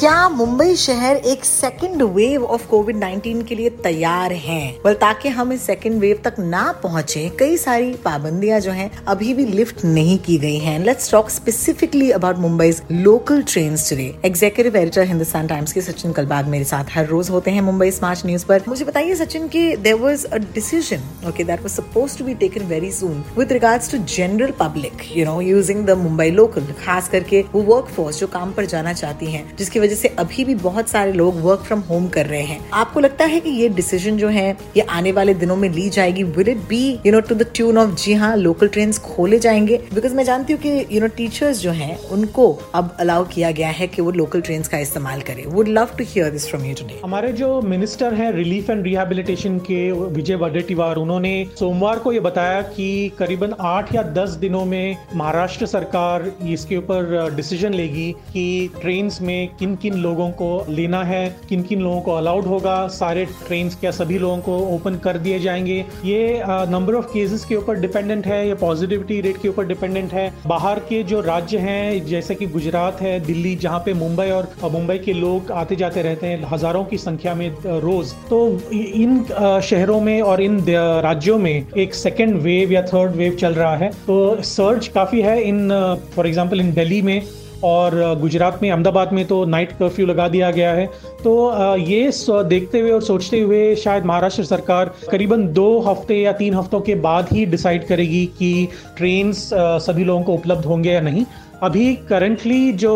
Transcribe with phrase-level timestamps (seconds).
[0.00, 4.76] क्या मुंबई शहर एक सेकेंड वेव ऑफ़ कोविड 19 के लिए तैयार है?
[4.82, 9.34] Well, ताकि हम इस सेकेंड वेव तक ना पहुँचे कई सारी पाबंदियाँ जो हैं अभी
[9.34, 14.76] भी लिफ्ट नहीं की गई हैं। Let's talk specifically about Mumbai local train today executive
[14.76, 18.46] editor Hindustan Times के सचिन कलबाग मेरे साथ हर रोज होते हैं मुंबई स्मार्ट न्यूज़
[18.46, 22.34] पर। मुझे बताइए सचिन की there was a decision okay that was suppose to be
[22.36, 27.08] taken very soon with regards to general public you know using the Mumbai local खास
[27.08, 30.54] करके वो वर्क फोर्स जो काम पर जाना चाहती है जिसकी वजह से अभी भी
[30.54, 34.16] बहुत सारे लोग वर्क फ्रॉम होम कर रहे हैं। आपको लगता है कि ये डिसीज़न
[34.16, 36.22] जो है, ये आने वाले दिनों में ली जाएगी?
[36.22, 39.76] Will it be you know to the tune of जी हाँ लोकल ट्रेन खोले जाएँगे
[39.94, 43.68] बिकॉज़ मैं जानती हूँ कि यू नो टीचर्स जो है, उनको अब अलाउ किया गया
[43.70, 46.74] है कि वो लोकल ट्रेन का इस्तेमाल करें। Would love to hear this from you
[46.74, 52.20] today हमारे जो मिनिस्टर हैं रिलीफ एंड रिहेबिलिटेशन के, विजय वडेटीवार उन्होंने सोमवार को ये
[52.20, 58.70] बताया कि करीबन आठ या दस दिनों में महाराष्ट्र सरकार इसके ऊपर डिसीज़न लेगी कि
[58.80, 63.24] ट्रेन में किन किन लोगों को लेना है किन किन लोगों को अलाउड होगा, सारे
[63.46, 65.78] ट्रेन क्या सभी लोगों को ओपन कर दिए जाएँगे?
[66.04, 70.32] ये नंबर ऑफ़ केसेस के ऊपर डिपेंडेंट है, या पॉजिटिविटी रेट के ऊपर डिपेंडेंट है।
[70.46, 74.98] बाहर के जो राज्य हैं, जैसे कि गुजरात है, दिल्ली, जहाँ पे मुंबई और मुंबई
[74.98, 79.22] के लोग आते जाते रहते हैं, हज़ारों की संख्या में रोज। तो इन
[79.62, 80.64] शहरों में और इन
[81.02, 85.40] राज्यों में एक सेकेंड वेव या थर्ड वेव चल रहा है। तो सर्च काफ़ी है
[85.42, 85.68] in
[86.14, 87.22] for example in Delhi में।
[87.64, 90.86] और गुजरात में, अहमदाबाद में तो नाइट कर्फ्यू लगा दिया गया है।
[91.24, 92.10] तो ये
[92.48, 96.94] देखते हुए और सोचते हुए शायद महाराष्ट्र सरकार करीबन दो हफ़्ते या तीन हफ्तों के
[97.00, 101.24] बाद ही डिसाइड करेगी कि ट्रेन सभी लोगों को उपलब्ध होंगे या नहीं।
[101.62, 102.92] अभी करंटली जो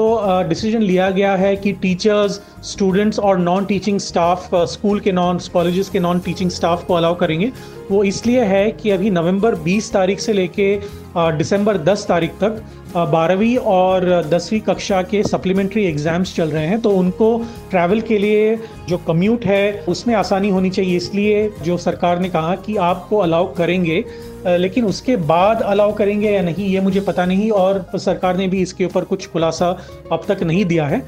[0.49, 5.89] डिसीज़न लिया गया है कि टीचर्स स्टूडेंट्स और नॉन टीचिंग स्टाफ स्कूल के नॉन कॉलेजेस
[5.89, 7.51] के नॉन टीचिंग स्टाफ को अलाउ करेंगे।
[7.91, 10.77] वो इसलिए है कि अभी नवंबर 20 तारीख से लेके
[11.17, 12.63] दिसंबर 10 तारीख तक
[12.97, 17.37] बारहवीं और दसवीं कक्षा के सप्लीमेंट्री एग्ज़ाम्स चल रहे हैं। तो उनको
[17.71, 18.57] ट्रैवल के लिए
[18.89, 23.53] जो कम्यूट है, उसमें आसानी होनी चाहिए। इसलिए जो सरकार ने कहा कि आपको अलाउ
[23.55, 24.05] करेंगे
[24.47, 28.63] लेकिन उसके बाद अलाउ करेंगे या नहीं, ये मुझे पता नहीं और सरकार ने भी
[28.63, 29.69] इसके ऊपर कुछ खुलासा
[30.13, 31.03] अब तक नहीं दिया है।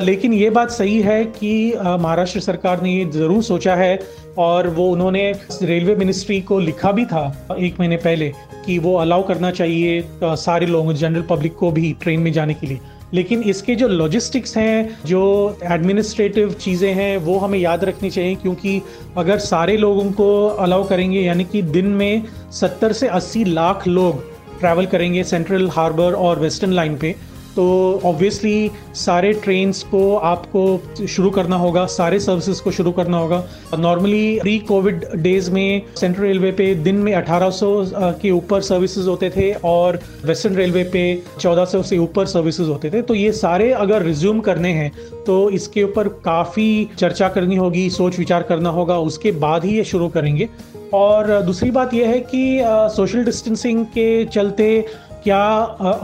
[0.00, 3.98] लेकिन ये बात सही है कि महाराष्ट्र सरकार ने ये ज़रूर सोचा है
[4.38, 5.30] और वो उन्होंने
[5.62, 8.32] रेलवे मिनिस्ट्री को लिखा भी था एक महीने पहले
[8.66, 12.66] कि वो अलाउ करना चाहिए सारे लोगों, जनरल पब्लिक को भी ट्रेन में जाने के
[12.66, 12.80] लिए।
[13.14, 18.80] लेकिन इसके जो लॉजिस्टिक्स हैं, जो एडमिनिस्ट्रेटिव चीज़ें हैं, वो हमें याद रखनी चाहिए क्योंकि
[19.16, 24.22] अगर सारे लोगों को अलाउ करेंगे, यानी कि दिन में 70 से 80 लाख लोग
[24.60, 27.14] ट्रैवल करेंगे सेंट्रल हार्बर और वेस्टर्न लाइन पे
[27.58, 33.42] तो ऑब्वियसली सारे ट्रेन्स को आपको शुरू करना होगा, सारे सर्विसेज़ को शुरू करना होगा।
[33.78, 37.70] नॉर्मली प्री कोविड डेज़ में सेंट्रल रेलवे पे दिन में 1800
[38.22, 41.02] के ऊपर सर्विसेज़ होते थे और वेस्टर्न रेलवे पे
[41.40, 44.90] 1400 से ऊपर सर्विसेज़ होते थे। तो ये सारे अगर रिज्यूम करने हैं
[45.26, 49.84] तो इसके ऊपर काफ़ी चर्चा करनी होगी, सोच विचार करना होगा, उसके बाद ही ये
[49.84, 50.48] शुरू करेंगे।
[50.94, 52.60] और दूसरी बात यह है कि
[52.94, 54.84] सोशल डिस्टेंसिंग के चलते
[55.28, 55.46] क्या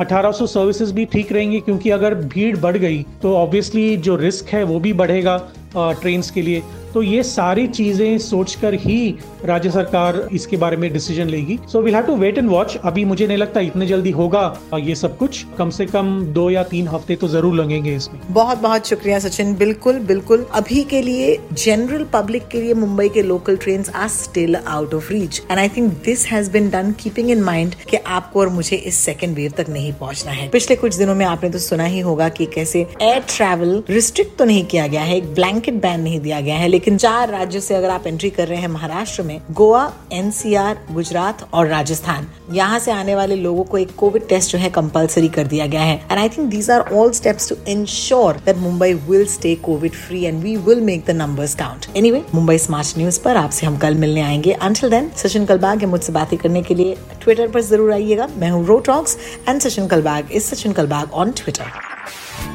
[0.00, 1.60] 1800 सर्विसेज़ भी ठीक रहेंगी?
[1.60, 5.36] क्योंकि अगर भीड़ बढ़ गई तो ऑब्वियसली जो रिस्क है वो भी बढ़ेगा
[5.76, 6.62] ट्रेन्स के लिए।
[6.94, 11.94] तो ये सारी चीज़ें सोचकर ही राज्य सरकार इसके बारे में डिसीज़न लेगी। So will
[11.94, 14.42] have to wait and watch अभी मुझे नहीं लगता इतने जल्दी होगा
[14.76, 18.58] ये सब कुछ। कम से कम दो या तीन हफ़्ते तो ज़रूर लगेंगे इसमें। बहुत
[18.58, 23.56] बहुत शुक्रिया सचिन। बिल्कुल बिल्कुल। अभी के लिए जनरल पब्लिक के लिए मुंबई के local
[23.56, 27.42] train are still out of reach and I think this has been done keeping in
[27.42, 31.14] mind कि आपको और मुझे इस सेकेंड वेव तक नहीं पहुँचना है। पिछले कुछ दिनों
[31.14, 35.02] में आपने तो सुना ही होगा कि कैसे एयर ट्रैवल रिस्ट्रिक्ट तो नहीं किया गया
[35.02, 38.28] है। एक ब्लैंकेट बैन नहीं दिया गया है। लेकिन चार राज्यों से अगर आप एंट्री
[38.30, 43.64] कर रहे हैं महाराष्ट्र में, गोवा एनसीआर गुजरात और राजस्थान। यहाँ से आने वाले लोगों
[43.64, 46.70] को एक कोविड टेस्ट जो है कंपलसरी कर दिया गया है। And I think these
[46.70, 51.04] are all steps to ensure that Mumbai will stay Covid free and we will make
[51.06, 55.10] the numbers count anyway Mumbai smart news पर आपसे हम कल मिलने आएँगे। अंटिल देन
[55.16, 58.78] सचिन कलबाग है मुझसे बातें करने के लिए ट्विटर पर ज़रूर आइएगा। मैं हूँ रो
[58.86, 59.18] talks
[59.48, 61.93] and Sachin Kalbag is Sachin Kalbag on Twitter